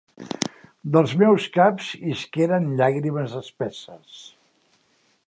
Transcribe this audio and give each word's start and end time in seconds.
Dels 0.95 1.13
meus 1.23 1.45
caps 1.57 1.91
isqueren 2.13 2.67
llàgrimes 2.79 3.37
espesses. 3.43 4.21